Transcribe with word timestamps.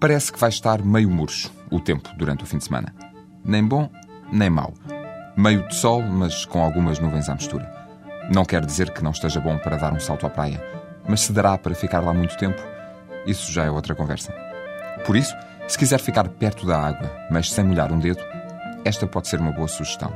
Parece 0.00 0.32
que 0.32 0.38
vai 0.38 0.48
estar 0.48 0.80
meio 0.80 1.10
murcho 1.10 1.50
o 1.72 1.80
tempo 1.80 2.08
durante 2.16 2.44
o 2.44 2.46
fim 2.46 2.58
de 2.58 2.64
semana. 2.64 2.94
Nem 3.44 3.66
bom, 3.66 3.90
nem 4.30 4.48
mau. 4.48 4.72
Meio 5.36 5.66
de 5.66 5.74
sol, 5.74 6.02
mas 6.02 6.44
com 6.44 6.62
algumas 6.62 7.00
nuvens 7.00 7.28
à 7.28 7.34
mistura. 7.34 7.68
Não 8.32 8.44
quer 8.44 8.64
dizer 8.64 8.92
que 8.92 9.02
não 9.02 9.10
esteja 9.10 9.40
bom 9.40 9.58
para 9.58 9.76
dar 9.76 9.92
um 9.92 9.98
salto 9.98 10.24
à 10.24 10.30
praia, 10.30 10.64
mas 11.08 11.22
se 11.22 11.32
dará 11.32 11.58
para 11.58 11.74
ficar 11.74 11.98
lá 11.98 12.14
muito 12.14 12.36
tempo, 12.36 12.62
isso 13.26 13.50
já 13.50 13.64
é 13.64 13.70
outra 13.70 13.92
conversa. 13.92 14.32
Por 15.04 15.16
isso, 15.16 15.34
se 15.66 15.76
quiser 15.76 15.98
ficar 15.98 16.28
perto 16.28 16.64
da 16.64 16.78
água, 16.78 17.10
mas 17.28 17.50
sem 17.50 17.64
molhar 17.64 17.92
um 17.92 17.98
dedo, 17.98 18.22
esta 18.84 19.04
pode 19.04 19.26
ser 19.26 19.40
uma 19.40 19.50
boa 19.50 19.66
sugestão. 19.66 20.12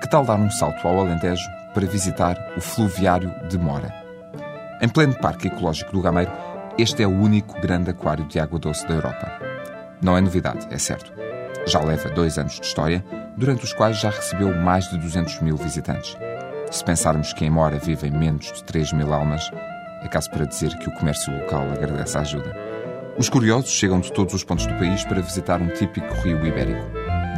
Que 0.00 0.08
tal 0.08 0.24
dar 0.24 0.38
um 0.38 0.50
salto 0.50 0.86
ao 0.86 1.00
Alentejo 1.00 1.48
para 1.74 1.86
visitar 1.86 2.36
o 2.56 2.60
Fluviário 2.60 3.34
de 3.48 3.58
Mora? 3.58 3.92
Em 4.80 4.88
pleno 4.88 5.18
Parque 5.18 5.48
Ecológico 5.48 5.90
do 5.90 6.00
Gameiro, 6.02 6.30
este 6.78 7.02
é 7.02 7.06
o 7.06 7.10
único 7.10 7.58
grande 7.58 7.90
aquário 7.90 8.26
de 8.26 8.38
água 8.38 8.58
doce 8.58 8.86
da 8.86 8.92
Europa. 8.92 9.32
Não 10.02 10.14
é 10.14 10.20
novidade, 10.20 10.66
é 10.70 10.76
certo. 10.76 11.10
Já 11.66 11.80
leva 11.80 12.10
dois 12.10 12.38
anos 12.38 12.60
de 12.60 12.66
história, 12.66 13.02
durante 13.34 13.64
os 13.64 13.72
quais 13.72 13.98
já 13.98 14.10
recebeu 14.10 14.54
mais 14.54 14.86
de 14.90 14.98
200 14.98 15.40
mil 15.40 15.56
visitantes. 15.56 16.18
Se 16.70 16.84
pensarmos 16.84 17.32
que 17.32 17.46
em 17.46 17.50
Mora 17.50 17.78
vivem 17.78 18.10
menos 18.10 18.52
de 18.52 18.62
3 18.64 18.92
mil 18.92 19.14
almas, 19.14 19.50
é 20.02 20.08
caso 20.08 20.30
para 20.30 20.44
dizer 20.44 20.76
que 20.78 20.88
o 20.88 20.92
comércio 20.92 21.32
local 21.32 21.62
agradece 21.62 22.18
a 22.18 22.20
ajuda. 22.20 22.54
Os 23.16 23.30
curiosos 23.30 23.70
chegam 23.70 23.98
de 23.98 24.12
todos 24.12 24.34
os 24.34 24.44
pontos 24.44 24.66
do 24.66 24.74
país 24.74 25.02
para 25.04 25.22
visitar 25.22 25.62
um 25.62 25.68
típico 25.68 26.12
rio 26.16 26.44
ibérico, 26.44 26.90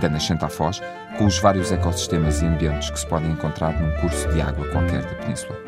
da 0.00 0.08
nascente 0.08 0.46
à 0.46 0.48
foz, 0.48 0.80
com 1.18 1.26
os 1.26 1.38
vários 1.38 1.70
ecossistemas 1.70 2.40
e 2.40 2.46
ambientes 2.46 2.88
que 2.88 2.98
se 2.98 3.06
podem 3.06 3.32
encontrar 3.32 3.78
num 3.78 4.00
curso 4.00 4.26
de 4.28 4.40
água 4.40 4.66
qualquer 4.68 5.02
da 5.02 5.14
península. 5.16 5.58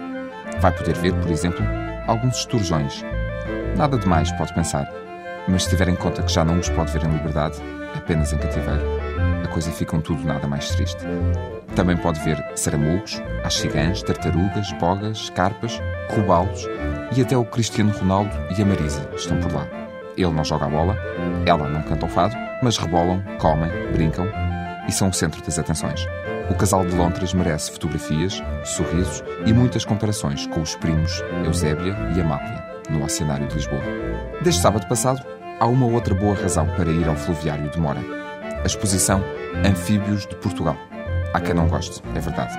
Vai 0.59 0.73
poder 0.73 0.96
ver, 0.96 1.12
por 1.16 1.30
exemplo, 1.30 1.65
alguns 2.07 2.38
esturjões, 2.38 3.05
Nada 3.77 3.99
demais, 3.99 4.33
pode 4.33 4.55
pensar. 4.55 4.89
Mas 5.49 5.65
se 5.65 5.71
tiver 5.71 5.89
em 5.89 5.97
conta 5.97 6.23
que 6.23 6.33
já 6.33 6.45
não 6.45 6.59
os 6.59 6.69
pode 6.69 6.93
ver 6.93 7.05
em 7.05 7.13
liberdade, 7.13 7.59
apenas 7.95 8.33
em 8.33 8.39
cativeiro, 8.39 8.85
a 9.45 9.49
coisa 9.49 9.71
fica 9.71 9.97
um 9.97 10.01
tudo 10.01 10.25
nada 10.25 10.47
mais 10.47 10.69
triste. 10.71 11.02
Também 11.75 11.97
pode 11.97 12.21
ver 12.21 12.43
saramugos, 12.55 13.23
axigãs, 13.45 14.02
tartarugas, 14.02 14.73
bogas, 14.75 15.30
carpas, 15.30 15.80
robalos 16.10 16.66
e 17.16 17.23
até 17.23 17.37
o 17.37 17.45
Cristiano 17.45 17.93
Ronaldo 17.93 18.30
e 18.57 18.63
a 18.63 18.66
Marisa 18.66 19.09
estão 19.15 19.38
por 19.38 19.52
lá. 19.52 19.66
Ele 20.16 20.32
não 20.32 20.45
joga 20.45 20.66
a 20.66 20.69
bola, 20.69 20.97
ela 21.47 21.69
não 21.69 21.82
canta 21.82 22.07
o 22.07 22.09
fado, 22.09 22.35
mas 22.63 22.77
rebolam, 22.77 23.23
comem, 23.38 23.71
brincam 23.93 24.27
e 24.88 24.93
são 24.93 25.09
o 25.09 25.15
centro 25.15 25.43
das 25.43 25.59
atenções. 25.59 26.07
O 26.51 26.55
casal 26.55 26.85
de 26.85 26.95
Londres 26.95 27.32
merece 27.32 27.71
fotografias, 27.71 28.43
sorrisos 28.65 29.23
e 29.47 29.53
muitas 29.53 29.85
comparações 29.85 30.47
com 30.49 30.60
os 30.60 30.75
primos 30.77 31.23
Eusébia 31.45 31.95
e 32.16 32.21
Amália 32.21 32.68
no 32.91 33.05
Oceanário 33.05 33.47
de 33.47 33.55
Lisboa. 33.55 33.83
Desde 34.43 34.61
sábado 34.61 34.87
passado, 34.87 35.25
há 35.61 35.67
uma 35.67 35.87
outra 35.87 36.15
boa 36.15 36.35
razão 36.35 36.67
para 36.77 36.91
ir 36.91 37.09
ao 37.09 37.17
Fluviário 37.17 37.71
de 37.71 37.81
Mora. 37.81 38.01
A 38.63 38.67
exposição 38.67 39.23
Anfíbios 39.65 40.27
de 40.27 40.35
Portugal. 40.37 40.77
Há 41.33 41.41
quem 41.41 41.55
não 41.55 41.69
goste, 41.69 42.03
é 42.15 42.21
verdade. 42.21 42.57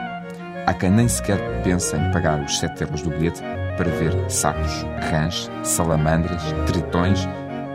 Há 0.66 0.74
quem 0.74 0.90
nem 0.92 1.08
sequer 1.08 1.40
pense 1.64 1.96
em 1.96 2.12
pagar 2.12 2.40
os 2.42 2.60
7 2.60 2.82
euros 2.82 3.02
do 3.02 3.10
bilhete 3.10 3.42
para 3.78 3.90
ver 3.90 4.14
sapos, 4.30 4.86
rãs, 5.10 5.50
salamandras, 5.64 6.44
tritões 6.68 7.28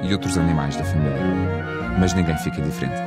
e 0.02 0.12
outros 0.12 0.36
animais 0.36 0.76
da 0.76 0.84
família. 0.84 1.18
Mas 1.98 2.12
ninguém 2.14 2.36
fica 2.38 2.60
diferente. 2.60 3.00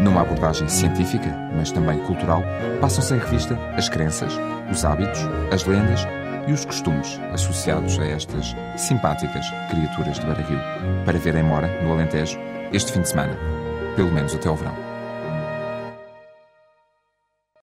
Numa 0.00 0.22
abordagem 0.22 0.68
científica, 0.68 1.28
mas 1.56 1.70
também 1.70 1.98
cultural, 2.00 2.42
passam-se 2.80 3.14
em 3.14 3.18
revista 3.18 3.56
as 3.76 3.88
crenças, 3.88 4.32
os 4.70 4.84
hábitos, 4.84 5.20
as 5.52 5.64
lendas 5.64 6.06
e 6.46 6.52
os 6.52 6.64
costumes 6.64 7.20
associados 7.32 7.98
a 7.98 8.04
estas 8.04 8.54
simpáticas 8.76 9.46
criaturas 9.70 10.18
de 10.18 10.26
Barril, 10.26 10.58
para 11.04 11.18
ver 11.18 11.36
em 11.36 11.42
Mora, 11.42 11.82
no 11.82 11.92
Alentejo, 11.92 12.38
este 12.72 12.92
fim 12.92 13.00
de 13.00 13.08
semana, 13.08 13.36
pelo 13.96 14.12
menos 14.12 14.34
até 14.34 14.48
ao 14.48 14.56
verão. 14.56 14.91